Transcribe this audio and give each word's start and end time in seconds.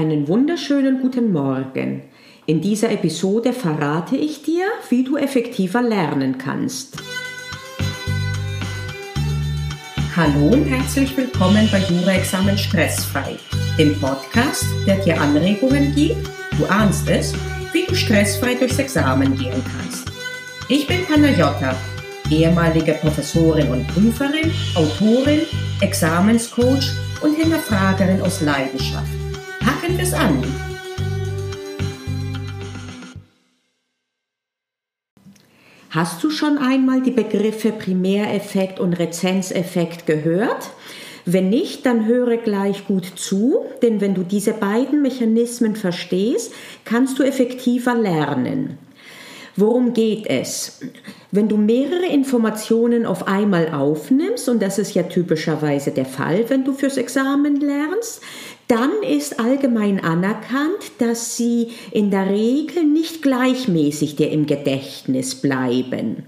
Einen 0.00 0.28
wunderschönen 0.28 1.02
guten 1.02 1.30
Morgen. 1.30 2.04
In 2.46 2.62
dieser 2.62 2.90
Episode 2.90 3.52
verrate 3.52 4.16
ich 4.16 4.42
dir, 4.42 4.64
wie 4.88 5.04
du 5.04 5.18
effektiver 5.18 5.82
lernen 5.82 6.38
kannst. 6.38 6.96
Hallo 10.16 10.54
und 10.54 10.64
herzlich 10.64 11.14
willkommen 11.18 11.68
bei 11.70 11.80
Jura-Examen 11.80 12.56
Stressfrei, 12.56 13.36
dem 13.76 13.94
Podcast, 14.00 14.64
der 14.86 14.96
dir 15.04 15.20
Anregungen 15.20 15.94
gibt, 15.94 16.30
du 16.56 16.64
ahnst 16.64 17.06
es, 17.10 17.34
wie 17.74 17.84
du 17.84 17.94
stressfrei 17.94 18.54
durchs 18.54 18.78
Examen 18.78 19.36
gehen 19.36 19.62
kannst. 19.76 20.10
Ich 20.70 20.86
bin 20.86 21.04
Panayota, 21.04 21.76
ehemalige 22.30 22.94
Professorin 22.94 23.68
und 23.68 23.86
Prüferin, 23.88 24.50
Autorin, 24.76 25.42
Examenscoach 25.82 26.90
und 27.20 27.36
Hinterfragerin 27.36 28.22
aus 28.22 28.40
Leidenschaft. 28.40 29.19
Packen 29.60 29.96
wir 29.96 30.04
es 30.04 30.12
an! 30.12 30.42
Hast 35.90 36.22
du 36.22 36.30
schon 36.30 36.58
einmal 36.58 37.02
die 37.02 37.10
Begriffe 37.10 37.72
Primäreffekt 37.72 38.78
und 38.78 38.94
Rezenzeffekt 38.94 40.06
gehört? 40.06 40.70
Wenn 41.26 41.50
nicht, 41.50 41.84
dann 41.84 42.06
höre 42.06 42.38
gleich 42.38 42.86
gut 42.86 43.06
zu, 43.16 43.64
denn 43.82 44.00
wenn 44.00 44.14
du 44.14 44.22
diese 44.22 44.52
beiden 44.52 45.02
Mechanismen 45.02 45.76
verstehst, 45.76 46.52
kannst 46.84 47.18
du 47.18 47.22
effektiver 47.22 47.94
lernen. 47.94 48.78
Worum 49.56 49.92
geht 49.92 50.26
es? 50.26 50.80
Wenn 51.32 51.48
du 51.48 51.56
mehrere 51.56 52.06
Informationen 52.06 53.06
auf 53.06 53.28
einmal 53.28 53.72
aufnimmst, 53.72 54.48
und 54.48 54.60
das 54.62 54.78
ist 54.78 54.94
ja 54.94 55.04
typischerweise 55.04 55.90
der 55.90 56.06
Fall, 56.06 56.44
wenn 56.48 56.64
du 56.64 56.72
fürs 56.72 56.96
Examen 56.96 57.60
lernst, 57.60 58.20
dann 58.70 59.02
ist 59.02 59.40
allgemein 59.40 59.98
anerkannt, 59.98 60.92
dass 60.98 61.36
sie 61.36 61.72
in 61.90 62.12
der 62.12 62.30
Regel 62.30 62.84
nicht 62.84 63.20
gleichmäßig 63.20 64.14
dir 64.14 64.30
im 64.30 64.46
Gedächtnis 64.46 65.34
bleiben. 65.34 66.24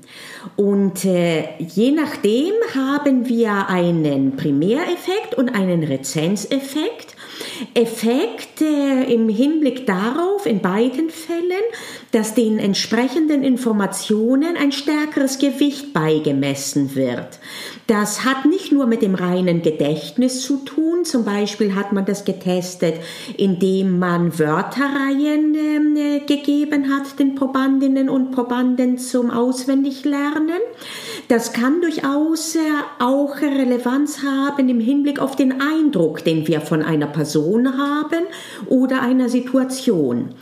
Und 0.57 1.05
äh, 1.05 1.57
je 1.61 1.93
nachdem 1.93 2.53
haben 2.75 3.29
wir 3.29 3.69
einen 3.69 4.35
Primäreffekt 4.35 5.37
und 5.37 5.51
einen 5.51 5.85
Rezenzeffekt. 5.85 7.15
Effekt 7.75 8.61
äh, 8.61 9.05
im 9.05 9.29
Hinblick 9.29 9.87
darauf, 9.87 10.45
in 10.45 10.61
beiden 10.61 11.11
Fällen, 11.11 11.63
dass 12.13 12.35
den 12.35 12.59
entsprechenden 12.59 13.43
Informationen 13.43 14.57
ein 14.57 14.71
stärkeres 14.71 15.39
Gewicht 15.39 15.93
beigemessen 15.93 16.95
wird. 16.95 17.41
Das 17.87 18.25
hat 18.25 18.45
nicht 18.45 18.71
nur 18.71 18.87
mit 18.87 19.03
dem 19.03 19.15
reinen 19.15 19.63
Gedächtnis 19.63 20.43
zu 20.43 20.59
tun. 20.59 21.05
Zum 21.05 21.25
Beispiel 21.25 21.75
hat 21.75 21.93
man 21.93 22.05
das 22.05 22.25
getestet, 22.25 22.95
indem 23.37 23.99
man 23.99 24.39
Wörterreihen 24.39 25.97
äh, 25.97 26.21
gegeben 26.21 26.95
hat 26.95 27.19
den 27.19 27.35
Probandinnen 27.35 28.09
und 28.09 28.31
Probanden 28.31 28.99
zum 28.99 29.31
Auswendiglernen. 29.31 30.61
Das 31.29 31.53
kann 31.53 31.81
durchaus 31.81 32.57
äh, 32.57 32.61
auch 32.99 33.41
Relevanz 33.41 34.23
haben 34.23 34.69
im 34.69 34.81
Hinblick 34.81 35.19
auf 35.19 35.37
den 35.37 35.61
Eindruck, 35.61 36.25
den 36.25 36.47
wir 36.47 36.61
von 36.61 36.83
einer 36.83 37.07
Person 37.07 37.79
haben 37.79 38.25
oder 38.67 39.03
einer 39.03 39.29
Situation. 39.29 40.35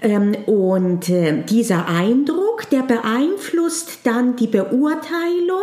Ähm, 0.00 0.34
und 0.46 1.08
äh, 1.08 1.42
dieser 1.44 1.86
Eindruck, 1.86 2.68
der 2.70 2.82
beeinflusst 2.82 4.00
dann 4.04 4.36
die 4.36 4.46
Beurteilung 4.46 5.58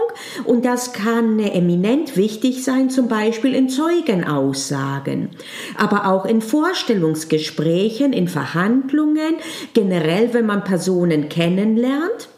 und 0.46 0.66
das 0.66 0.94
kann 0.94 1.40
äh, 1.40 1.50
eminent 1.50 2.16
wichtig 2.16 2.64
sein, 2.64 2.90
zum 2.90 3.08
Beispiel 3.08 3.56
in 3.56 3.70
Zeugenaussagen, 3.70 5.30
aber 5.78 6.08
auch 6.08 6.26
in 6.26 6.42
Vorstellungsgesprächen, 6.42 8.14
in 8.14 8.28
Verhandlungen, 8.28 9.36
generell, 9.74 10.34
wenn 10.34 10.46
man 10.46 10.64
Personen 10.64 11.30
kennenlernt. 11.30 12.30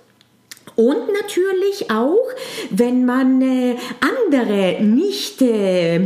Und 0.81 1.13
natürlich 1.13 1.91
auch, 1.91 2.25
wenn 2.71 3.05
man 3.05 3.39
äh, 3.39 3.75
andere 3.99 4.81
nicht 4.81 5.39
äh, 5.43 5.99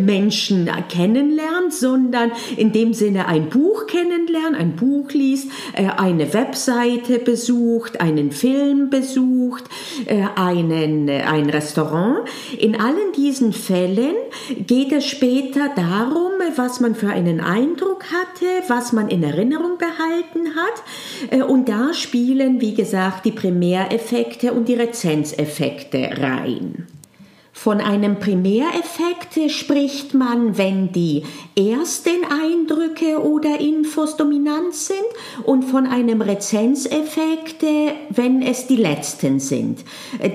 kennenlernt, 0.89 1.73
sondern 1.73 2.33
in 2.57 2.73
dem 2.73 2.93
Sinne 2.93 3.29
ein 3.29 3.47
Buch 3.47 3.87
kennenlernt, 3.87 4.57
ein 4.57 4.75
Buch 4.75 5.11
liest, 5.13 5.49
äh, 5.75 5.87
eine 5.95 6.33
Webseite 6.33 7.19
besucht, 7.19 8.01
einen 8.01 8.33
Film 8.33 8.89
besucht, 8.89 9.63
einen, 10.35 11.09
ein 11.09 11.49
Restaurant. 11.49 12.27
In 12.57 12.75
allen 12.75 13.13
diesen 13.15 13.53
Fällen 13.53 14.15
geht 14.65 14.91
es 14.91 15.05
später 15.05 15.69
darum, 15.75 16.31
was 16.55 16.79
man 16.79 16.95
für 16.95 17.09
einen 17.09 17.39
Eindruck 17.41 18.05
hatte, 18.05 18.45
was 18.67 18.93
man 18.93 19.09
in 19.09 19.23
Erinnerung 19.23 19.77
behalten 19.77 20.55
hat. 20.55 20.83
Äh, 21.31 21.43
und 21.43 21.69
da 21.69 21.93
spielen, 21.93 22.61
wie 22.61 22.73
gesagt, 22.73 23.25
die 23.25 23.31
Primäreffekte 23.31 24.53
und 24.53 24.67
die 24.67 24.75
Rezenzeffekte 24.75 26.17
rein. 26.19 26.87
Von 27.57 27.79
einem 27.79 28.19
Primäreffekt 28.19 29.49
spricht 29.49 30.13
man, 30.13 30.57
wenn 30.57 30.91
die 30.91 31.23
ersten 31.57 32.25
Eindrücke 32.29 33.23
oder 33.23 33.61
Infos 33.61 34.17
dominant 34.17 34.75
sind 34.75 34.97
und 35.45 35.63
von 35.63 35.87
einem 35.87 36.21
Rezenzeffekt, 36.21 37.63
wenn 38.09 38.41
es 38.41 38.67
die 38.67 38.75
letzten 38.75 39.39
sind. 39.39 39.85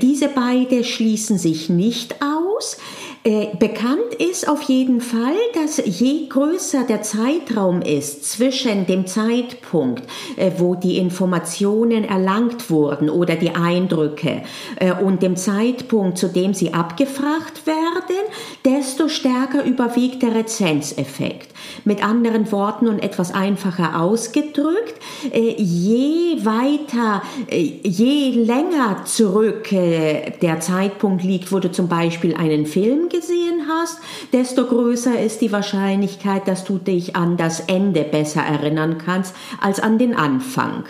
Diese 0.01 0.29
beide 0.29 0.83
schließen 0.83 1.37
sich 1.37 1.69
nicht 1.69 2.17
aus. 2.23 2.79
Äh, 3.23 3.49
bekannt 3.59 4.15
ist 4.19 4.49
auf 4.49 4.63
jeden 4.63 5.03
Fall, 5.03 5.37
dass 5.53 5.77
je 5.85 6.27
größer 6.29 6.85
der 6.85 7.03
Zeitraum 7.03 7.83
ist 7.83 8.25
zwischen 8.25 8.87
dem 8.87 9.07
Zeitpunkt, 9.07 10.05
äh, 10.37 10.53
wo 10.57 10.75
die 10.75 10.97
Informationen 10.97 12.05
erlangt 12.05 12.71
wurden 12.71 13.11
oder 13.11 13.37
die 13.37 13.51
Eindrücke 13.51 14.41
äh, 14.77 14.95
und 14.95 15.23
dem 15.23 15.37
Zeitpunkt, 15.37 16.17
zu 16.17 16.29
dem 16.29 16.55
sie 16.55 16.73
abgefragt 16.73 17.67
werden, 17.67 18.17
desto 18.65 19.09
stärker 19.09 19.65
überwiegt 19.65 20.23
der 20.23 20.35
Rezenzeffekt. 20.35 21.51
Mit 21.85 22.03
anderen 22.03 22.51
Worten 22.53 22.89
und 22.89 23.01
etwas 23.01 23.35
einfacher 23.35 24.01
ausgedrückt, 24.01 24.95
je 25.33 26.39
weiter, 26.43 27.23
je 27.51 28.31
länger 28.31 29.05
zurück 29.05 29.69
der 29.71 30.61
Zeitpunkt 30.61 31.23
liegt, 31.23 31.53
wo 31.53 31.59
du 31.59 31.71
zum 31.71 31.89
Beispiel 31.89 32.35
einen 32.35 32.67
Film 32.67 33.10
gesehen 33.11 33.67
hast, 33.69 33.99
desto 34.33 34.65
größer 34.65 35.21
ist 35.21 35.43
die 35.43 35.53
Wahrscheinlichkeit, 35.53 36.49
dass 36.49 36.65
du 36.65 36.79
dich 36.79 37.17
an 37.17 37.37
das 37.37 37.61
Ende 37.61 38.05
besser 38.05 38.41
erinnern 38.41 38.97
kannst 38.97 39.35
als 39.61 39.81
an 39.81 39.99
den 39.99 40.15
Anfang. 40.15 40.85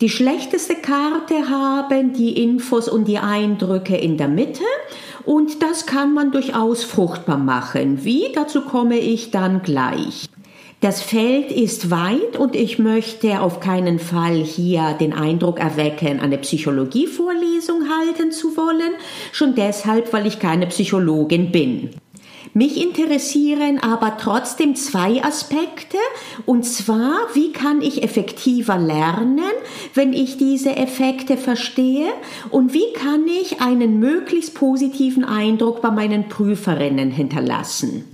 Die 0.00 0.08
schlechteste 0.08 0.74
Karte 0.74 1.48
haben 1.48 2.12
die 2.12 2.42
Infos 2.42 2.88
und 2.88 3.08
die 3.08 3.18
Eindrücke 3.18 3.96
in 3.96 4.16
der 4.16 4.28
Mitte 4.28 4.64
und 5.24 5.62
das 5.62 5.86
kann 5.86 6.12
man 6.12 6.30
durchaus 6.30 6.84
fruchtbar 6.84 7.38
machen. 7.38 8.04
Wie? 8.04 8.30
Dazu 8.34 8.62
komme 8.62 8.98
ich 8.98 9.30
dann 9.30 9.62
gleich. 9.62 10.28
Das 10.84 11.00
Feld 11.00 11.50
ist 11.50 11.90
weit 11.90 12.36
und 12.38 12.54
ich 12.54 12.78
möchte 12.78 13.40
auf 13.40 13.58
keinen 13.58 13.98
Fall 13.98 14.34
hier 14.34 14.92
den 15.00 15.14
Eindruck 15.14 15.58
erwecken, 15.58 16.20
eine 16.20 16.36
Psychologievorlesung 16.36 17.88
halten 17.88 18.32
zu 18.32 18.54
wollen, 18.58 18.92
schon 19.32 19.54
deshalb, 19.54 20.12
weil 20.12 20.26
ich 20.26 20.40
keine 20.40 20.66
Psychologin 20.66 21.50
bin. 21.50 21.88
Mich 22.52 22.76
interessieren 22.84 23.78
aber 23.78 24.18
trotzdem 24.20 24.76
zwei 24.76 25.24
Aspekte, 25.24 25.96
und 26.44 26.66
zwar, 26.66 27.14
wie 27.32 27.52
kann 27.52 27.80
ich 27.80 28.02
effektiver 28.02 28.76
lernen, 28.76 29.40
wenn 29.94 30.12
ich 30.12 30.36
diese 30.36 30.76
Effekte 30.76 31.38
verstehe, 31.38 32.08
und 32.50 32.74
wie 32.74 32.92
kann 32.92 33.26
ich 33.26 33.62
einen 33.62 34.00
möglichst 34.00 34.54
positiven 34.54 35.24
Eindruck 35.24 35.80
bei 35.80 35.90
meinen 35.90 36.28
Prüferinnen 36.28 37.10
hinterlassen. 37.10 38.04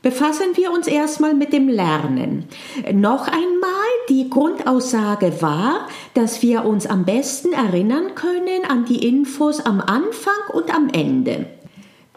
Befassen 0.00 0.56
wir 0.56 0.70
uns 0.70 0.86
erstmal 0.86 1.34
mit 1.34 1.52
dem 1.52 1.68
Lernen. 1.68 2.44
Noch 2.92 3.26
einmal, 3.26 3.88
die 4.08 4.30
Grundaussage 4.30 5.42
war, 5.42 5.88
dass 6.14 6.40
wir 6.40 6.64
uns 6.64 6.86
am 6.86 7.04
besten 7.04 7.52
erinnern 7.52 8.14
können 8.14 8.64
an 8.68 8.84
die 8.84 9.06
Infos 9.06 9.60
am 9.60 9.80
Anfang 9.80 10.54
und 10.54 10.72
am 10.72 10.88
Ende. 10.88 11.46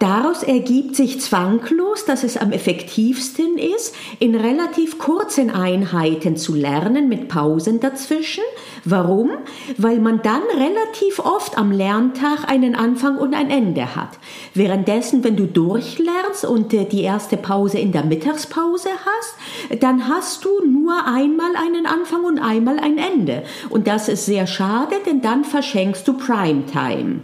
Daraus 0.01 0.41
ergibt 0.41 0.95
sich 0.95 1.21
zwanglos, 1.21 2.05
dass 2.05 2.23
es 2.23 2.35
am 2.35 2.51
effektivsten 2.51 3.59
ist, 3.59 3.93
in 4.17 4.33
relativ 4.33 4.97
kurzen 4.97 5.51
Einheiten 5.51 6.37
zu 6.37 6.55
lernen 6.55 7.07
mit 7.07 7.27
Pausen 7.27 7.79
dazwischen. 7.79 8.43
Warum? 8.83 9.29
Weil 9.77 9.99
man 9.99 10.23
dann 10.23 10.41
relativ 10.57 11.19
oft 11.19 11.55
am 11.55 11.71
Lerntag 11.71 12.49
einen 12.49 12.73
Anfang 12.73 13.19
und 13.19 13.35
ein 13.35 13.51
Ende 13.51 13.95
hat. 13.95 14.17
Währenddessen, 14.55 15.23
wenn 15.23 15.35
du 15.35 15.45
durchlernst 15.45 16.45
und 16.45 16.73
äh, 16.73 16.85
die 16.85 17.03
erste 17.03 17.37
Pause 17.37 17.77
in 17.77 17.91
der 17.91 18.03
Mittagspause 18.03 18.89
hast, 18.89 19.81
dann 19.83 20.07
hast 20.07 20.43
du 20.45 20.65
nur 20.65 21.05
einmal 21.05 21.55
einen 21.55 21.85
Anfang 21.85 22.23
und 22.23 22.39
einmal 22.39 22.79
ein 22.79 22.97
Ende. 22.97 23.43
Und 23.69 23.85
das 23.85 24.09
ist 24.09 24.25
sehr 24.25 24.47
schade, 24.47 24.95
denn 25.05 25.21
dann 25.21 25.43
verschenkst 25.43 26.07
du 26.07 26.13
Primetime 26.13 27.19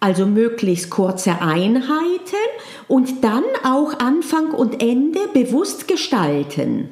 also 0.00 0.26
möglichst 0.26 0.90
kurze 0.90 1.40
Einheiten 1.40 2.36
und 2.88 3.24
dann 3.24 3.44
auch 3.64 3.98
Anfang 3.98 4.50
und 4.50 4.82
Ende 4.82 5.20
bewusst 5.32 5.88
gestalten. 5.88 6.90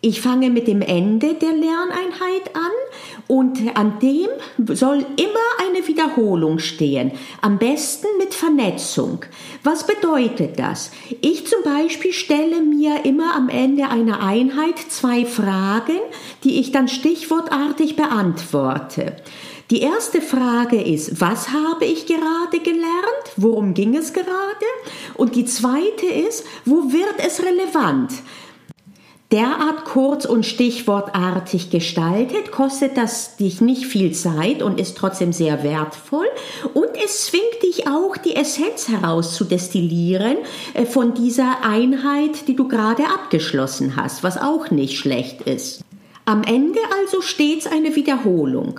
Ich 0.00 0.20
fange 0.20 0.50
mit 0.50 0.68
dem 0.68 0.82
Ende 0.82 1.34
der 1.34 1.52
Lerneinheit 1.52 2.54
an 2.54 3.15
und 3.28 3.58
an 3.74 3.98
dem 4.00 4.28
soll 4.74 4.98
immer 5.16 5.68
eine 5.68 5.86
Wiederholung 5.86 6.58
stehen. 6.58 7.12
Am 7.40 7.58
besten 7.58 8.06
mit 8.18 8.34
Vernetzung. 8.34 9.24
Was 9.64 9.86
bedeutet 9.86 10.58
das? 10.58 10.90
Ich 11.20 11.46
zum 11.46 11.62
Beispiel 11.64 12.12
stelle 12.12 12.60
mir 12.60 13.04
immer 13.04 13.34
am 13.34 13.48
Ende 13.48 13.88
einer 13.88 14.22
Einheit 14.22 14.78
zwei 14.88 15.24
Fragen, 15.24 15.98
die 16.44 16.60
ich 16.60 16.72
dann 16.72 16.88
stichwortartig 16.88 17.96
beantworte. 17.96 19.16
Die 19.70 19.80
erste 19.80 20.20
Frage 20.20 20.80
ist, 20.80 21.20
was 21.20 21.48
habe 21.48 21.86
ich 21.86 22.06
gerade 22.06 22.60
gelernt? 22.62 23.26
Worum 23.36 23.74
ging 23.74 23.96
es 23.96 24.12
gerade? 24.12 24.28
Und 25.14 25.34
die 25.34 25.44
zweite 25.44 26.06
ist, 26.06 26.44
wo 26.64 26.92
wird 26.92 27.16
es 27.18 27.42
relevant? 27.42 28.12
Derart 29.32 29.84
kurz 29.86 30.24
und 30.24 30.46
stichwortartig 30.46 31.70
gestaltet, 31.70 32.52
kostet 32.52 32.96
das 32.96 33.36
dich 33.36 33.60
nicht 33.60 33.86
viel 33.86 34.12
Zeit 34.12 34.62
und 34.62 34.78
ist 34.78 34.96
trotzdem 34.96 35.32
sehr 35.32 35.64
wertvoll. 35.64 36.26
Und 36.74 36.90
es 37.04 37.26
zwingt 37.26 37.60
dich 37.64 37.88
auch, 37.88 38.16
die 38.16 38.36
Essenz 38.36 38.88
herauszudestillieren 38.88 40.36
äh, 40.74 40.86
von 40.86 41.14
dieser 41.14 41.64
Einheit, 41.64 42.46
die 42.46 42.54
du 42.54 42.68
gerade 42.68 43.02
abgeschlossen 43.04 43.96
hast, 43.96 44.22
was 44.22 44.40
auch 44.40 44.70
nicht 44.70 44.96
schlecht 44.96 45.42
ist. 45.42 45.80
Am 46.24 46.44
Ende 46.44 46.78
also 47.00 47.20
stets 47.20 47.66
eine 47.66 47.96
Wiederholung. 47.96 48.78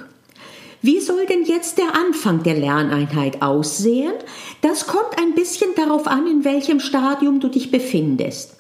Wie 0.82 1.02
soll 1.02 1.26
denn 1.26 1.44
jetzt 1.44 1.78
der 1.78 1.94
Anfang 1.94 2.44
der 2.44 2.54
Lerneinheit 2.54 3.42
aussehen? 3.42 4.14
Das 4.62 4.88
kommt 4.88 5.18
ein 5.20 5.36
bisschen 5.36 5.72
darauf 5.76 6.08
an, 6.08 6.26
in 6.28 6.46
welchem 6.46 6.80
Stadium 6.80 7.42
du 7.42 7.50
dich 7.50 7.70
befindest. 7.70 8.56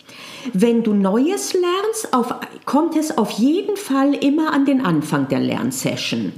Wenn 0.53 0.83
du 0.83 0.93
Neues 0.93 1.53
lernst, 1.53 2.13
auf, 2.13 2.33
kommt 2.65 2.95
es 2.95 3.17
auf 3.17 3.31
jeden 3.31 3.77
Fall 3.77 4.13
immer 4.13 4.53
an 4.53 4.65
den 4.65 4.81
Anfang 4.81 5.27
der 5.27 5.39
Lernsession. 5.39 6.33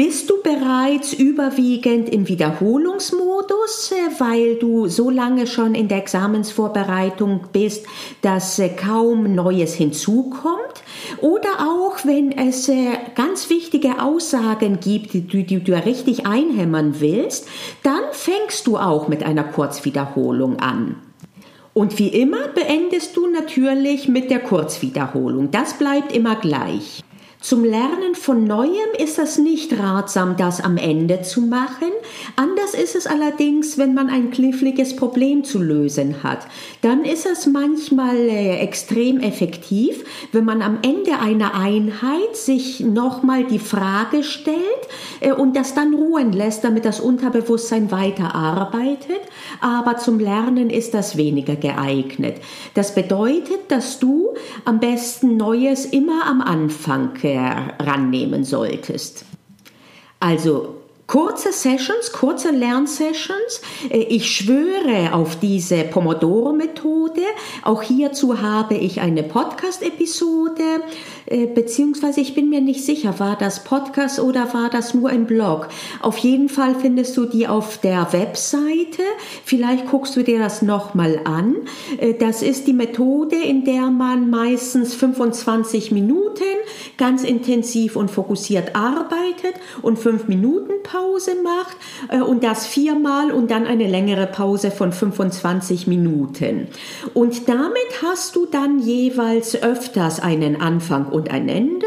Bist 0.00 0.30
du 0.30 0.42
bereits 0.42 1.12
überwiegend 1.12 2.08
im 2.08 2.26
Wiederholungsmodus, 2.26 3.92
äh, 3.92 4.18
weil 4.18 4.54
du 4.54 4.88
so 4.88 5.10
lange 5.10 5.46
schon 5.46 5.74
in 5.74 5.88
der 5.88 5.98
Examensvorbereitung 5.98 7.48
bist, 7.52 7.84
dass 8.22 8.58
äh, 8.58 8.70
kaum 8.70 9.34
Neues 9.34 9.74
hinzukommt? 9.74 10.82
Oder 11.20 11.50
auch, 11.60 11.98
wenn 12.04 12.32
es 12.32 12.70
äh, 12.70 12.92
ganz 13.14 13.50
wichtige 13.50 14.00
Aussagen 14.00 14.80
gibt, 14.80 15.12
die, 15.12 15.44
die 15.44 15.62
du 15.62 15.72
richtig 15.84 16.24
einhämmern 16.24 16.94
willst, 17.00 17.46
dann 17.82 18.04
fängst 18.12 18.66
du 18.66 18.78
auch 18.78 19.06
mit 19.06 19.22
einer 19.22 19.44
Kurzwiederholung 19.44 20.60
an. 20.60 20.96
Und 21.72 21.98
wie 21.98 22.08
immer 22.08 22.48
beendest 22.48 23.16
du 23.16 23.28
natürlich 23.28 24.08
mit 24.08 24.30
der 24.30 24.40
Kurzwiederholung. 24.40 25.50
Das 25.50 25.78
bleibt 25.78 26.12
immer 26.12 26.36
gleich. 26.36 27.02
Zum 27.42 27.64
Lernen 27.64 28.14
von 28.14 28.44
Neuem 28.44 28.92
ist 28.98 29.18
es 29.18 29.38
nicht 29.38 29.72
ratsam, 29.78 30.36
das 30.36 30.60
am 30.60 30.76
Ende 30.76 31.22
zu 31.22 31.40
machen. 31.40 31.90
Anders 32.36 32.74
ist 32.74 32.94
es 32.94 33.06
allerdings, 33.06 33.78
wenn 33.78 33.94
man 33.94 34.10
ein 34.10 34.30
kniffliges 34.30 34.94
Problem 34.94 35.42
zu 35.42 35.58
lösen 35.58 36.22
hat. 36.22 36.40
Dann 36.82 37.02
ist 37.02 37.24
es 37.24 37.46
manchmal 37.46 38.16
äh, 38.16 38.58
extrem 38.58 39.20
effektiv, 39.20 40.04
wenn 40.32 40.44
man 40.44 40.60
am 40.60 40.80
Ende 40.82 41.18
einer 41.18 41.54
Einheit 41.54 42.36
sich 42.36 42.80
nochmal 42.80 43.44
die 43.44 43.58
Frage 43.58 44.22
stellt 44.22 44.58
äh, 45.20 45.32
und 45.32 45.56
das 45.56 45.72
dann 45.72 45.94
ruhen 45.94 46.32
lässt, 46.32 46.62
damit 46.62 46.84
das 46.84 47.00
Unterbewusstsein 47.00 47.90
weiterarbeitet. 47.90 49.22
Aber 49.62 49.96
zum 49.96 50.18
Lernen 50.20 50.68
ist 50.68 50.92
das 50.92 51.16
weniger 51.16 51.56
geeignet. 51.56 52.36
Das 52.74 52.94
bedeutet, 52.94 53.60
dass 53.70 53.98
du 53.98 54.34
am 54.66 54.78
besten 54.78 55.38
Neues 55.38 55.86
immer 55.86 56.26
am 56.26 56.42
Anfang 56.42 57.14
äh, 57.22 57.29
rannehmen 57.36 58.44
solltest. 58.44 59.24
Also 60.18 60.79
kurze 61.10 61.52
Sessions, 61.52 62.12
kurze 62.12 62.52
Lernsessions. 62.52 63.60
Äh, 63.90 63.98
ich 63.98 64.30
schwöre 64.30 65.12
auf 65.12 65.34
diese 65.40 65.82
Pomodoro-Methode. 65.82 67.22
Auch 67.64 67.82
hierzu 67.82 68.40
habe 68.40 68.76
ich 68.76 69.00
eine 69.00 69.24
Podcast-Episode, 69.24 70.62
äh, 71.26 71.46
beziehungsweise 71.46 72.20
ich 72.20 72.36
bin 72.36 72.48
mir 72.48 72.60
nicht 72.60 72.84
sicher, 72.84 73.18
war 73.18 73.36
das 73.36 73.64
Podcast 73.64 74.20
oder 74.20 74.54
war 74.54 74.70
das 74.70 74.94
nur 74.94 75.10
ein 75.10 75.26
Blog? 75.26 75.68
Auf 76.00 76.16
jeden 76.18 76.48
Fall 76.48 76.76
findest 76.76 77.16
du 77.16 77.26
die 77.26 77.48
auf 77.48 77.78
der 77.78 78.12
Webseite. 78.12 79.02
Vielleicht 79.44 79.88
guckst 79.88 80.14
du 80.14 80.22
dir 80.22 80.38
das 80.38 80.62
nochmal 80.62 81.22
an. 81.24 81.56
Äh, 81.98 82.14
das 82.14 82.40
ist 82.40 82.68
die 82.68 82.72
Methode, 82.72 83.34
in 83.34 83.64
der 83.64 83.90
man 83.90 84.30
meistens 84.30 84.94
25 84.94 85.90
Minuten 85.90 86.44
ganz 86.96 87.24
intensiv 87.24 87.96
und 87.96 88.12
fokussiert 88.12 88.76
arbeitet 88.76 89.54
und 89.82 89.98
fünf 89.98 90.28
Minuten 90.28 90.74
Pause 90.84 90.99
macht 91.42 91.76
äh, 92.08 92.20
und 92.20 92.44
das 92.44 92.66
viermal 92.66 93.30
und 93.30 93.50
dann 93.50 93.66
eine 93.66 93.88
längere 93.88 94.26
Pause 94.26 94.70
von 94.70 94.92
25 94.92 95.86
Minuten. 95.86 96.68
Und 97.14 97.48
damit 97.48 98.02
hast 98.02 98.36
du 98.36 98.46
dann 98.46 98.78
jeweils 98.80 99.60
öfters 99.62 100.20
einen 100.20 100.60
Anfang 100.60 101.06
und 101.06 101.30
ein 101.30 101.48
Ende 101.48 101.86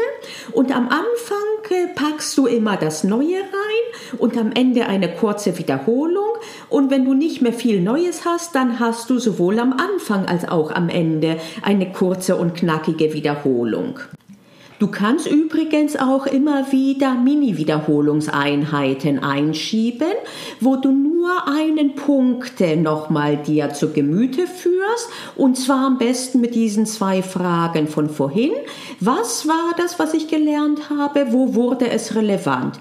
und 0.52 0.74
am 0.74 0.88
Anfang 0.88 1.70
äh, 1.70 1.88
packst 1.94 2.36
du 2.38 2.46
immer 2.46 2.76
das 2.76 3.04
Neue 3.04 3.36
rein 3.36 4.18
und 4.18 4.36
am 4.36 4.52
Ende 4.52 4.86
eine 4.86 5.14
kurze 5.14 5.58
Wiederholung 5.58 6.38
und 6.68 6.90
wenn 6.90 7.04
du 7.04 7.14
nicht 7.14 7.42
mehr 7.42 7.52
viel 7.52 7.80
Neues 7.80 8.24
hast, 8.24 8.54
dann 8.54 8.80
hast 8.80 9.10
du 9.10 9.18
sowohl 9.18 9.58
am 9.58 9.72
Anfang 9.72 10.26
als 10.26 10.46
auch 10.48 10.70
am 10.70 10.88
Ende 10.88 11.38
eine 11.62 11.92
kurze 11.92 12.36
und 12.36 12.54
knackige 12.54 13.12
Wiederholung. 13.12 14.00
Du 14.80 14.88
kannst 14.88 15.30
übrigens 15.30 15.94
auch 15.96 16.26
immer 16.26 16.72
wieder 16.72 17.14
Mini-Wiederholungseinheiten 17.14 19.20
einschieben, 19.20 20.12
wo 20.60 20.74
du 20.76 20.90
nur 20.90 21.46
einen 21.46 21.94
Punkt 21.94 22.60
nochmal 22.60 23.36
dir 23.36 23.72
zu 23.72 23.92
Gemüte 23.92 24.48
führst 24.48 25.08
und 25.36 25.56
zwar 25.56 25.86
am 25.86 25.98
besten 25.98 26.40
mit 26.40 26.56
diesen 26.56 26.86
zwei 26.86 27.22
Fragen 27.22 27.86
von 27.86 28.10
vorhin. 28.10 28.50
Was 28.98 29.46
war 29.46 29.74
das, 29.76 29.96
was 29.98 30.12
ich 30.12 30.28
gelernt 30.28 30.90
habe? 30.90 31.32
Wo 31.32 31.54
wurde 31.54 31.88
es 31.90 32.16
relevant? 32.16 32.80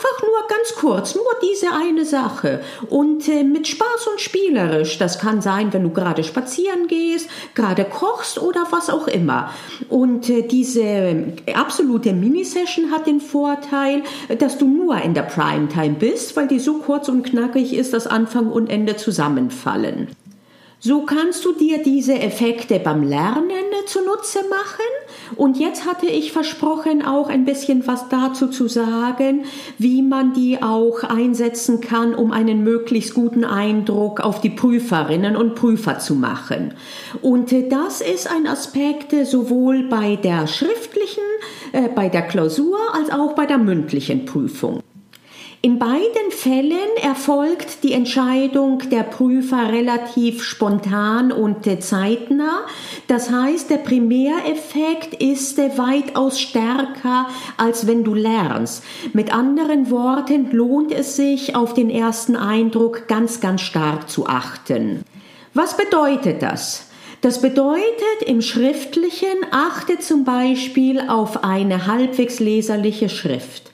Einfach 0.00 0.22
nur 0.22 0.48
ganz 0.48 0.74
kurz, 0.76 1.14
nur 1.14 1.26
diese 1.42 1.72
eine 1.72 2.06
Sache 2.06 2.62
und 2.88 3.28
äh, 3.28 3.42
mit 3.42 3.68
Spaß 3.68 4.06
und 4.10 4.18
spielerisch. 4.18 4.96
Das 4.96 5.18
kann 5.18 5.42
sein, 5.42 5.74
wenn 5.74 5.82
du 5.82 5.90
gerade 5.90 6.24
spazieren 6.24 6.86
gehst, 6.86 7.28
gerade 7.54 7.84
kochst 7.84 8.40
oder 8.40 8.66
was 8.70 8.88
auch 8.88 9.08
immer. 9.08 9.52
Und 9.90 10.30
äh, 10.30 10.40
diese 10.40 11.34
absolute 11.52 12.14
Mini-Session 12.14 12.90
hat 12.90 13.06
den 13.06 13.20
Vorteil, 13.20 14.02
dass 14.38 14.56
du 14.56 14.66
nur 14.66 14.96
in 15.02 15.12
der 15.12 15.24
Primetime 15.24 15.96
bist, 15.98 16.34
weil 16.34 16.48
die 16.48 16.60
so 16.60 16.78
kurz 16.78 17.10
und 17.10 17.22
knackig 17.22 17.74
ist, 17.74 17.92
dass 17.92 18.06
Anfang 18.06 18.50
und 18.50 18.70
Ende 18.70 18.96
zusammenfallen. 18.96 20.08
So 20.78 21.02
kannst 21.02 21.44
du 21.44 21.52
dir 21.52 21.82
diese 21.82 22.18
Effekte 22.18 22.80
beim 22.80 23.02
Lernen 23.02 23.70
zunutze 23.84 24.38
machen. 24.48 25.09
Und 25.36 25.58
jetzt 25.58 25.86
hatte 25.86 26.06
ich 26.06 26.32
versprochen, 26.32 27.04
auch 27.04 27.28
ein 27.28 27.44
bisschen 27.44 27.86
was 27.86 28.08
dazu 28.08 28.48
zu 28.48 28.68
sagen, 28.68 29.44
wie 29.78 30.02
man 30.02 30.32
die 30.32 30.62
auch 30.62 31.02
einsetzen 31.04 31.80
kann, 31.80 32.14
um 32.14 32.32
einen 32.32 32.62
möglichst 32.64 33.14
guten 33.14 33.44
Eindruck 33.44 34.20
auf 34.20 34.40
die 34.40 34.50
Prüferinnen 34.50 35.36
und 35.36 35.54
Prüfer 35.54 35.98
zu 35.98 36.14
machen. 36.14 36.74
Und 37.22 37.52
das 37.70 38.00
ist 38.00 38.30
ein 38.30 38.46
Aspekt 38.46 39.14
sowohl 39.26 39.84
bei 39.84 40.16
der 40.16 40.46
schriftlichen, 40.46 41.22
äh, 41.72 41.88
bei 41.88 42.08
der 42.08 42.22
Klausur 42.22 42.78
als 42.92 43.10
auch 43.10 43.34
bei 43.34 43.46
der 43.46 43.58
mündlichen 43.58 44.24
Prüfung. 44.24 44.82
In 45.62 45.78
beiden 45.78 46.30
Fällen 46.30 46.96
erfolgt 47.02 47.82
die 47.82 47.92
Entscheidung 47.92 48.78
der 48.88 49.02
Prüfer 49.02 49.70
relativ 49.70 50.42
spontan 50.42 51.32
und 51.32 51.66
zeitnah. 51.82 52.64
Das 53.08 53.30
heißt, 53.30 53.68
der 53.68 53.76
Primäreffekt 53.76 55.12
ist 55.22 55.58
weitaus 55.58 56.40
stärker, 56.40 57.28
als 57.58 57.86
wenn 57.86 58.04
du 58.04 58.14
lernst. 58.14 58.84
Mit 59.12 59.34
anderen 59.34 59.90
Worten 59.90 60.50
lohnt 60.50 60.92
es 60.92 61.16
sich, 61.16 61.54
auf 61.54 61.74
den 61.74 61.90
ersten 61.90 62.36
Eindruck 62.36 63.06
ganz, 63.06 63.40
ganz 63.40 63.60
stark 63.60 64.08
zu 64.08 64.26
achten. 64.26 65.04
Was 65.52 65.76
bedeutet 65.76 66.40
das? 66.40 66.86
Das 67.20 67.42
bedeutet 67.42 68.22
im 68.24 68.40
Schriftlichen 68.40 69.44
achte 69.50 69.98
zum 69.98 70.24
Beispiel 70.24 71.02
auf 71.06 71.44
eine 71.44 71.86
halbwegs 71.86 72.40
leserliche 72.40 73.10
Schrift. 73.10 73.69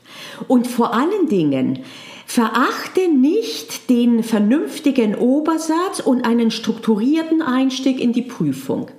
Und 0.49 0.66
vor 0.66 0.95
allen 0.95 1.28
Dingen, 1.28 1.85
Verachte 2.28 3.09
nicht 3.09 3.88
den 3.88 4.25
vernünftigen 4.25 5.14
Obersatz 5.14 6.00
und 6.05 6.26
einen 6.26 6.50
strukturierten 6.50 7.40
Einstieg 7.40 8.00
in 8.00 8.12
die 8.12 8.23
Prüfung. 8.23 8.90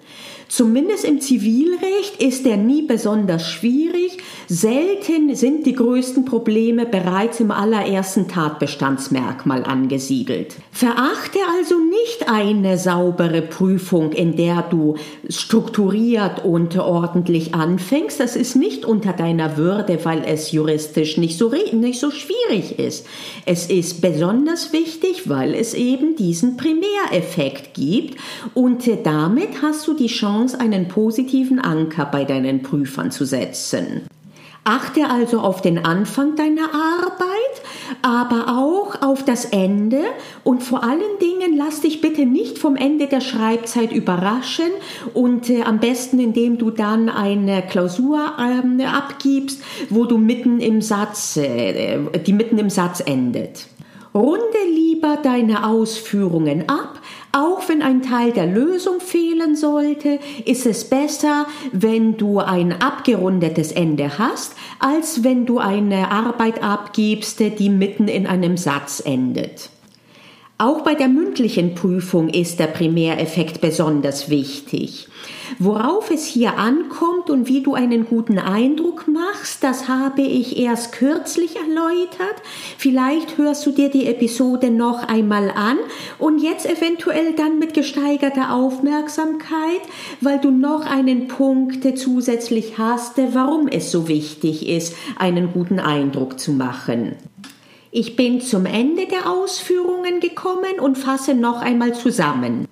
Zumindest 0.50 1.04
im 1.04 1.20
Zivilrecht 1.20 2.22
ist 2.22 2.46
er 2.46 2.58
nie 2.58 2.84
besonders 2.84 3.50
schwierig. 3.50 4.18
Selten 4.48 5.36
sind 5.36 5.66
die 5.66 5.74
größten 5.74 6.24
Probleme 6.24 6.86
bereits 6.86 7.42
im 7.42 7.51
allerersten 7.51 8.30
Tatbestandsmerkmal 8.30 9.66
angesiedelt. 9.66 10.56
Verachte 10.72 11.39
also 11.58 11.75
nicht 11.80 12.30
eine 12.30 12.77
saubere 12.77 13.42
Prüfung, 13.42 14.13
in 14.13 14.38
der 14.38 14.62
du 14.62 14.96
strukturiert 15.27 16.46
und 16.46 16.77
ordentlich 16.77 17.54
anfängst. 17.54 18.20
Das 18.20 18.38
ist 18.38 18.56
nicht 18.56 18.86
unter 18.86 19.12
deiner 19.12 19.58
Würde, 19.58 20.00
weil 20.04 20.24
es 20.25 20.54
juristisch 20.54 21.18
nicht 21.18 21.38
so, 21.38 21.51
nicht 21.74 22.00
so 22.00 22.10
schwierig 22.10 22.80
ist. 22.80 23.06
Es 23.46 23.68
ist 23.70 24.01
besonders 24.01 24.72
wichtig, 24.72 25.27
weil 25.27 25.54
es 25.54 25.74
eben 25.74 26.16
diesen 26.16 26.56
Primäreffekt 26.56 27.74
gibt 27.74 28.18
und 28.54 28.89
damit 29.04 29.62
hast 29.62 29.88
du 29.88 29.94
die 29.94 30.08
Chance, 30.08 30.37
Chance, 30.38 30.60
einen 30.60 30.88
positiven 30.88 31.60
Anker 31.60 32.06
bei 32.06 32.24
deinen 32.24 32.62
Prüfern 32.62 33.10
zu 33.12 33.25
setzen. 33.25 34.03
Achte 34.63 35.10
also 35.10 35.39
auf 35.39 35.62
den 35.62 35.86
Anfang 35.86 36.36
deiner 36.36 36.70
Arbeit, 36.74 37.62
aber 38.01 38.50
auch 38.50 39.01
auf 39.01 39.24
das 39.24 39.46
Ende 39.46 40.01
und 40.44 40.62
vor 40.62 40.84
allen 40.84 41.17
Dingen 41.22 41.58
lass 41.58 41.79
dich 41.79 42.01
bitte 42.01 42.25
nicht 42.25 42.60
vom 42.60 42.75
Ende 42.75 43.08
der 43.08 43.22
Schreibzeit 43.22 43.94
überraschen 43.94 44.70
und 45.13 45.50
äh, 45.50 45.63
am 45.63 45.79
besten 45.79 46.20
indem 46.20 46.58
du 46.58 46.70
dann 46.70 47.08
eine 47.08 47.62
Klausur 47.62 48.34
äh, 48.38 48.84
abgibst, 48.84 49.63
wo 49.89 50.03
du 50.03 50.17
mitten 50.17 50.60
im 50.60 50.82
Satz, 50.82 51.38
äh, 51.38 52.00
die 52.25 52.34
mitten 52.34 52.58
im 52.58 52.70
Satz 52.70 53.00
endet. 53.00 53.67
Runde 54.13 54.41
lieber 54.70 55.17
deine 55.24 55.65
Ausführungen 55.65 56.67
ab, 56.67 56.97
auch 57.67 57.69
wenn 57.69 57.81
ein 57.81 58.01
Teil 58.01 58.31
der 58.31 58.45
Lösung 58.45 59.00
fehlen 59.00 59.55
sollte, 59.55 60.19
ist 60.45 60.65
es 60.65 60.89
besser, 60.89 61.47
wenn 61.71 62.17
du 62.17 62.39
ein 62.39 62.81
abgerundetes 62.81 63.71
Ende 63.71 64.17
hast, 64.17 64.53
als 64.79 65.24
wenn 65.24 65.45
du 65.45 65.59
eine 65.59 66.12
Arbeit 66.12 66.63
abgibst, 66.63 67.39
die 67.39 67.69
mitten 67.69 68.07
in 68.07 68.27
einem 68.27 68.57
Satz 68.57 69.01
endet. 69.03 69.69
Auch 70.60 70.82
bei 70.82 70.96
der 70.96 71.08
mündlichen 71.08 71.76
Prüfung 71.76 72.30
ist 72.30 72.60
der 72.60 72.66
Primäreffekt 72.66 73.62
besonders 73.62 74.32
wichtig. 74.32 75.08
Worauf 75.60 76.10
es 76.10 76.26
hier 76.26 76.58
ankommt 76.58 77.30
und 77.30 77.48
wie 77.48 77.62
du 77.62 77.76
einen 77.76 78.08
guten 78.08 78.40
Eindruck 78.40 79.08
machst, 79.08 79.64
das 79.64 79.88
habe 79.88 80.24
ich 80.24 80.58
erst 80.58 80.94
kürzlich 80.94 81.58
erläutert. 81.58 82.42
Vielleicht 82.80 83.38
hörst 83.38 83.68
du 83.68 83.72
dir 83.72 83.90
die 83.90 84.08
Episode 84.08 84.72
noch 84.72 85.08
einmal 85.08 85.52
an 85.52 85.78
und 86.18 86.42
jetzt 86.42 86.66
eventuell 86.66 87.34
dann 87.34 87.60
mit 87.60 87.76
gesteigerter 87.76 88.52
Aufmerksamkeit, 88.52 89.82
weil 90.22 90.40
du 90.40 90.50
noch 90.50 90.88
einen 90.88 91.28
Punkt 91.28 91.86
zusätzlich 92.00 92.80
hast, 92.80 93.20
warum 93.34 93.68
es 93.68 93.92
so 93.92 94.08
wichtig 94.08 94.68
ist, 94.68 94.96
einen 95.20 95.54
guten 95.54 95.80
Eindruck 95.80 96.40
zu 96.40 96.52
machen. 96.52 97.16
Ich 97.91 98.15
bin 98.15 98.41
zum 98.41 98.65
Ende 98.65 99.06
der 99.08 99.32
Ausführungen 99.32 100.20
gekommen 100.20 100.79
und 100.82 100.98
fasse 100.98 101.34
noch 101.34 101.62
einmal 101.62 101.94
zusammen. 101.94 102.67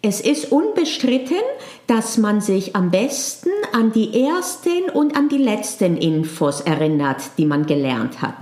Es 0.00 0.20
ist 0.20 0.52
unbestritten, 0.52 1.42
dass 1.86 2.18
man 2.18 2.40
sich 2.40 2.76
am 2.76 2.90
besten 2.90 3.50
an 3.72 3.92
die 3.92 4.24
ersten 4.24 4.90
und 4.92 5.16
an 5.16 5.28
die 5.28 5.38
letzten 5.38 5.96
Infos 5.96 6.60
erinnert, 6.60 7.22
die 7.38 7.46
man 7.46 7.66
gelernt 7.66 8.20
hat. 8.20 8.36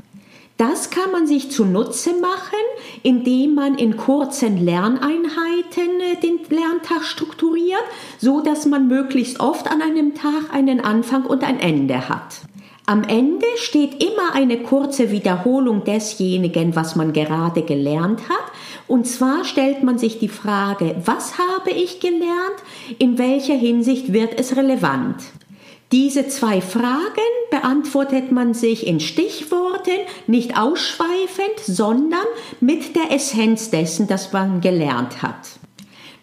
Das 0.56 0.90
kann 0.90 1.10
man 1.10 1.26
sich 1.26 1.50
zunutze 1.50 2.10
machen, 2.20 2.58
indem 3.02 3.54
man 3.54 3.76
in 3.76 3.96
kurzen 3.96 4.64
Lerneinheiten 4.64 6.00
äh, 6.00 6.20
den 6.22 6.38
Lerntag 6.50 7.02
strukturiert, 7.04 7.82
so 8.18 8.40
dass 8.40 8.66
man 8.66 8.86
möglichst 8.86 9.40
oft 9.40 9.68
an 9.68 9.82
einem 9.82 10.14
Tag 10.14 10.52
einen 10.52 10.80
Anfang 10.80 11.24
und 11.26 11.42
ein 11.42 11.58
Ende 11.58 12.08
hat. 12.08 12.42
Am 12.84 13.04
Ende 13.04 13.46
steht 13.56 14.02
immer 14.02 14.34
eine 14.34 14.58
kurze 14.58 15.12
Wiederholung 15.12 15.84
desjenigen, 15.84 16.74
was 16.74 16.96
man 16.96 17.12
gerade 17.12 17.62
gelernt 17.62 18.28
hat. 18.28 18.52
Und 18.88 19.06
zwar 19.06 19.44
stellt 19.44 19.84
man 19.84 19.98
sich 19.98 20.18
die 20.18 20.28
Frage, 20.28 20.96
was 21.04 21.38
habe 21.38 21.70
ich 21.70 22.00
gelernt, 22.00 22.56
in 22.98 23.18
welcher 23.18 23.54
Hinsicht 23.54 24.12
wird 24.12 24.38
es 24.38 24.56
relevant. 24.56 25.22
Diese 25.92 26.26
zwei 26.26 26.60
Fragen 26.60 27.30
beantwortet 27.50 28.32
man 28.32 28.54
sich 28.54 28.86
in 28.86 28.98
Stichworten, 28.98 30.00
nicht 30.26 30.58
ausschweifend, 30.58 31.60
sondern 31.64 32.24
mit 32.60 32.96
der 32.96 33.12
Essenz 33.12 33.70
dessen, 33.70 34.08
das 34.08 34.32
man 34.32 34.60
gelernt 34.60 35.22
hat. 35.22 35.60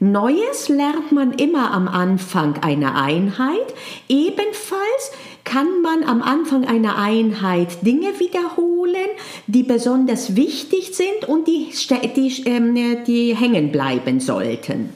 Neues 0.01 0.69
lernt 0.69 1.11
man 1.11 1.33
immer 1.33 1.71
am 1.71 1.89
Anfang 1.89 2.57
einer 2.63 2.95
Einheit. 2.95 3.73
Ebenfalls 4.07 5.11
kann 5.49 5.81
man 5.81 6.03
am 6.03 6.21
Anfang 6.21 6.65
einer 6.65 6.99
Einheit 6.99 7.83
Dinge 7.83 8.19
wiederholen, 8.19 9.09
die 9.47 9.63
besonders 9.63 10.35
wichtig 10.35 10.95
sind 10.95 11.27
und 11.27 11.47
die, 11.47 11.69
die, 12.15 12.47
äh, 12.47 13.03
die 13.03 13.35
hängen 13.35 13.71
bleiben 13.71 14.19
sollten. 14.19 14.93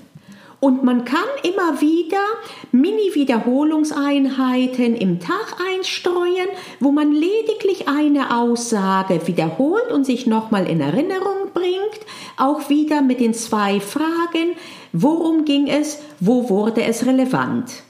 Und 0.60 0.84
man 0.84 1.06
kann 1.06 1.26
immer 1.42 1.82
wieder 1.82 2.22
Mini-Wiederholungseinheiten 2.72 4.96
im 4.96 5.20
Tag 5.20 5.58
einstreuen, 5.76 6.50
wo 6.80 6.92
man 6.92 7.12
lediglich 7.12 7.88
eine 7.88 8.38
Aussage 8.38 9.26
wiederholt 9.26 9.92
und 9.92 10.06
sich 10.06 10.28
nochmal 10.28 10.70
in 10.70 10.82
Erinnerung 10.82 11.50
bringt. 11.52 12.02
Auch 12.38 12.70
wieder 12.70 13.02
mit 13.02 13.20
den 13.20 13.34
zwei 13.34 13.80
Fragen, 13.80 14.56
worum 14.94 15.46
ging 15.46 15.66
es, 15.68 16.04
wo 16.20 16.48
wurde 16.48 16.84
es 16.84 17.08
relevant. 17.08 17.82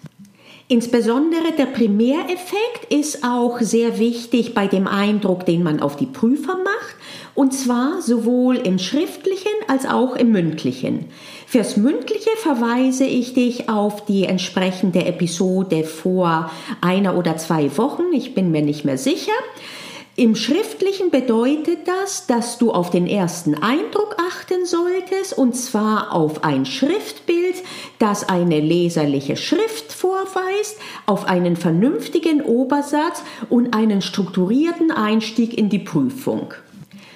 Insbesondere 0.73 1.51
der 1.55 1.67
Primäreffekt 1.67 2.85
ist 2.89 3.23
auch 3.23 3.59
sehr 3.59 3.99
wichtig 3.99 4.55
bei 4.55 4.65
dem 4.65 4.87
Eindruck, 4.87 5.45
den 5.45 5.61
man 5.61 5.79
auf 5.79 5.97
die 5.97 6.07
Prüfer 6.07 6.57
macht, 6.57 6.95
und 7.35 7.53
zwar 7.53 8.01
sowohl 8.01 8.55
im 8.55 8.79
schriftlichen 8.79 9.51
als 9.67 9.85
auch 9.85 10.15
im 10.15 10.31
mündlichen. 10.31 11.05
Fürs 11.45 11.77
mündliche 11.77 12.31
verweise 12.37 13.05
ich 13.05 13.35
dich 13.35 13.69
auf 13.69 14.05
die 14.05 14.23
entsprechende 14.23 15.05
Episode 15.05 15.83
vor 15.83 16.49
einer 16.81 17.19
oder 17.19 17.37
zwei 17.37 17.77
Wochen, 17.77 18.11
ich 18.11 18.33
bin 18.33 18.49
mir 18.49 18.63
nicht 18.63 18.83
mehr 18.83 18.97
sicher. 18.97 19.31
Im 20.15 20.35
Schriftlichen 20.35 21.09
bedeutet 21.09 21.87
das, 21.87 22.27
dass 22.27 22.59
du 22.59 22.71
auf 22.71 22.91
den 22.91 23.07
ersten 23.07 23.55
Eindruck 23.55 24.15
achten 24.19 24.63
solltest, 24.67 25.35
und 25.35 25.55
zwar 25.55 26.13
auf 26.13 26.43
ein 26.43 26.67
Schriftbild, 26.67 27.55
das 27.97 28.29
eine 28.29 28.59
leserliche 28.59 29.35
Schrift 29.37 29.91
vorweist, 29.91 30.77
auf 31.07 31.25
einen 31.25 31.55
vernünftigen 31.55 32.43
Obersatz 32.43 33.23
und 33.49 33.75
einen 33.75 34.03
strukturierten 34.03 34.91
Einstieg 34.91 35.57
in 35.57 35.69
die 35.69 35.79
Prüfung. 35.79 36.53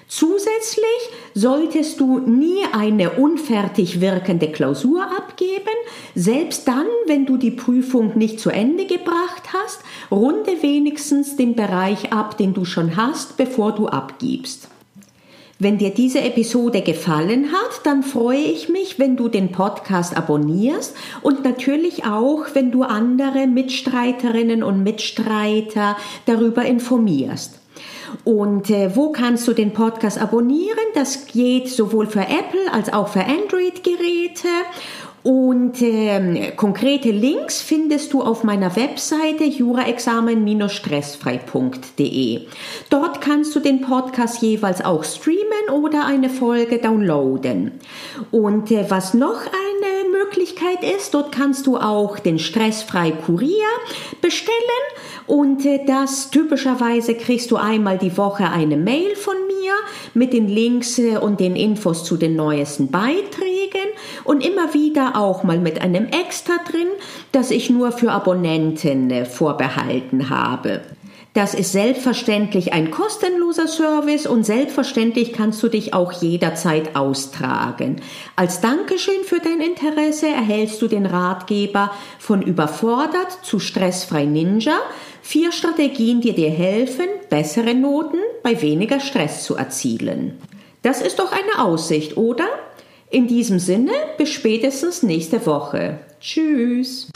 Zusätzlich 0.09 0.85
solltest 1.33 1.99
du 1.99 2.19
nie 2.19 2.63
eine 2.71 3.11
unfertig 3.11 3.99
wirkende 3.99 4.49
Klausur 4.49 5.03
abgeben, 5.03 5.75
selbst 6.15 6.65
dann, 6.65 6.87
wenn 7.07 7.25
du 7.25 7.35
die 7.35 7.51
Prüfung 7.51 8.17
nicht 8.17 8.39
zu 8.39 8.49
Ende 8.49 8.85
gebracht 8.85 9.51
hast, 9.51 9.81
runde 10.09 10.61
wenigstens 10.61 11.35
den 11.35 11.55
Bereich 11.55 12.13
ab, 12.13 12.37
den 12.37 12.53
du 12.53 12.63
schon 12.63 12.95
hast, 12.95 13.35
bevor 13.35 13.73
du 13.73 13.87
abgibst. 13.87 14.69
Wenn 15.59 15.77
dir 15.77 15.89
diese 15.89 16.21
Episode 16.21 16.83
gefallen 16.83 17.51
hat, 17.51 17.81
dann 17.85 18.03
freue 18.03 18.37
ich 18.37 18.69
mich, 18.69 18.99
wenn 18.99 19.17
du 19.17 19.27
den 19.27 19.51
Podcast 19.51 20.15
abonnierst 20.15 20.95
und 21.21 21.43
natürlich 21.43 22.05
auch, 22.05 22.45
wenn 22.53 22.71
du 22.71 22.83
andere 22.83 23.45
Mitstreiterinnen 23.47 24.63
und 24.63 24.83
Mitstreiter 24.83 25.97
darüber 26.27 26.63
informierst. 26.63 27.59
Und 28.23 28.69
äh, 28.69 28.95
wo 28.95 29.11
kannst 29.11 29.47
du 29.47 29.53
den 29.53 29.73
Podcast 29.73 30.19
abonnieren? 30.19 30.77
Das 30.93 31.25
geht 31.25 31.69
sowohl 31.69 32.07
für 32.07 32.21
Apple 32.21 32.71
als 32.71 32.91
auch 32.91 33.07
für 33.07 33.25
Android-Geräte. 33.25 34.47
Und 35.27 35.81
äh, 35.81 36.53
konkrete 36.55 37.11
Links 37.11 37.61
findest 37.61 38.13
du 38.13 38.21
auf 38.21 38.45
meiner 38.45 38.77
Webseite 38.77 39.43
juraexamen-stressfrei.de. 39.43 42.41
Dort 42.89 43.19
kannst 43.19 43.53
du 43.53 43.59
den 43.59 43.81
Podcast 43.81 44.41
jeweils 44.41 44.85
auch 44.85 45.03
streamen 45.03 45.69
oder 45.73 46.05
eine 46.05 46.29
Folge 46.29 46.77
downloaden. 46.77 47.73
Und 48.31 48.71
äh, 48.71 48.89
was 48.89 49.13
noch 49.13 49.41
eine 49.41 50.17
Möglichkeit 50.17 50.81
ist, 50.97 51.13
dort 51.13 51.33
kannst 51.33 51.67
du 51.67 51.75
auch 51.75 52.19
den 52.19 52.39
Stressfrei 52.39 53.11
Kurier 53.11 53.67
bestellen 54.21 54.55
und 55.27 55.65
äh, 55.65 55.85
das 55.85 56.31
typischerweise 56.31 57.13
kriegst 57.15 57.51
du 57.51 57.57
einmal 57.57 57.97
die 57.97 58.17
Woche 58.17 58.49
eine 58.49 58.77
Mail 58.77 59.15
von 59.15 59.35
mir 59.47 59.73
mit 60.13 60.33
den 60.33 60.47
Links 60.47 60.97
äh, 60.97 61.17
und 61.17 61.39
den 61.39 61.55
Infos 61.55 62.05
zu 62.05 62.15
den 62.17 62.35
neuesten 62.35 62.89
Beiträgen 62.89 63.87
und 64.23 64.45
immer 64.45 64.73
wieder 64.73 65.17
auch 65.17 65.43
mal 65.43 65.59
mit 65.59 65.81
einem 65.81 66.07
Extra 66.07 66.53
drin, 66.69 66.87
das 67.33 67.51
ich 67.51 67.69
nur 67.69 67.91
für 67.91 68.11
Abonnenten 68.11 69.11
äh, 69.11 69.25
vorbehalten 69.25 70.29
habe. 70.29 70.81
Das 71.37 71.53
ist 71.53 71.71
selbstverständlich 71.71 72.73
ein 72.73 72.89
kostenloser 72.89 73.67
Service 73.67 74.25
und 74.25 74.43
selbstverständlich 74.43 75.33
kannst 75.33 75.61
du 75.61 75.67
dich 75.67 75.93
auch 75.93 76.11
jederzeit 76.11 76.95
austragen. 76.95 78.01
Als 78.35 78.59
Dankeschön 78.59 79.23
für 79.23 79.39
dein 79.39 79.61
Interesse 79.61 80.25
erhältst 80.25 80.81
du 80.81 80.87
den 80.87 81.05
Ratgeber 81.05 81.91
von 82.17 82.41
überfordert 82.41 83.37
zu 83.43 83.59
stressfrei 83.59 84.25
Ninja. 84.25 84.79
Vier 85.21 85.51
Strategien, 85.51 86.21
die 86.21 86.33
dir 86.33 86.49
helfen, 86.49 87.05
bessere 87.29 87.75
Noten 87.75 88.17
bei 88.41 88.59
weniger 88.63 88.99
Stress 88.99 89.43
zu 89.43 89.55
erzielen. 89.55 90.39
Das 90.81 91.01
ist 91.01 91.19
doch 91.19 91.31
eine 91.31 91.63
Aussicht, 91.63 92.17
oder? 92.17 92.47
In 93.11 93.27
diesem 93.27 93.59
Sinne, 93.59 93.91
bis 94.17 94.31
spätestens 94.31 95.03
nächste 95.03 95.45
Woche. 95.45 95.99
Tschüss. 96.19 97.11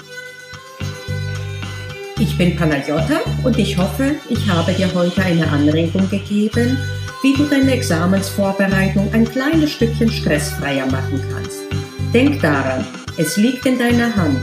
Ich 2.21 2.37
bin 2.37 2.55
Panagiotta 2.55 3.21
und 3.43 3.57
ich 3.57 3.75
hoffe, 3.79 4.15
ich 4.29 4.47
habe 4.47 4.71
dir 4.73 4.93
heute 4.93 5.23
eine 5.23 5.47
Anregung 5.47 6.07
gegeben, 6.07 6.77
wie 7.23 7.33
du 7.33 7.45
deine 7.45 7.71
Examensvorbereitung 7.71 9.11
ein 9.11 9.25
kleines 9.25 9.71
Stückchen 9.71 10.11
stressfreier 10.11 10.85
machen 10.85 11.19
kannst. 11.33 11.63
Denk 12.13 12.39
daran, 12.39 12.85
es 13.17 13.37
liegt 13.37 13.65
in 13.65 13.79
deiner 13.79 14.15
Hand. 14.15 14.37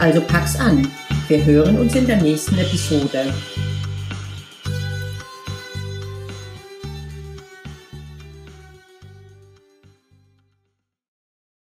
Also 0.00 0.20
pack's 0.20 0.60
an. 0.60 0.86
Wir 1.28 1.42
hören 1.42 1.78
uns 1.78 1.94
in 1.94 2.06
der 2.06 2.20
nächsten 2.20 2.58
Episode. 2.58 3.32